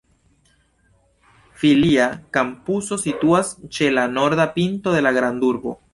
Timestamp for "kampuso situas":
2.37-3.55